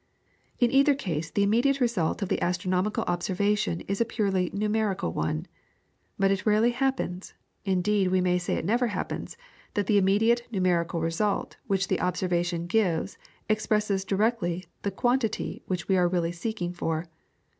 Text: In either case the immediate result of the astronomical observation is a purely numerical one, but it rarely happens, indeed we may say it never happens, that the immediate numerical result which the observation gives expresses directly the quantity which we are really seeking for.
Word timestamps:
In 0.57 0.71
either 0.71 0.95
case 0.95 1.29
the 1.29 1.43
immediate 1.43 1.79
result 1.79 2.23
of 2.23 2.29
the 2.29 2.41
astronomical 2.41 3.03
observation 3.03 3.81
is 3.81 4.01
a 4.01 4.03
purely 4.03 4.49
numerical 4.51 5.13
one, 5.13 5.45
but 6.17 6.31
it 6.31 6.43
rarely 6.43 6.71
happens, 6.71 7.35
indeed 7.65 8.07
we 8.07 8.19
may 8.19 8.39
say 8.39 8.55
it 8.55 8.65
never 8.65 8.87
happens, 8.87 9.37
that 9.75 9.85
the 9.85 9.99
immediate 9.99 10.47
numerical 10.51 11.01
result 11.01 11.57
which 11.67 11.87
the 11.87 12.01
observation 12.01 12.65
gives 12.65 13.19
expresses 13.47 14.03
directly 14.03 14.65
the 14.81 14.89
quantity 14.89 15.61
which 15.67 15.87
we 15.87 15.95
are 15.95 16.07
really 16.09 16.31
seeking 16.31 16.73
for. 16.73 17.05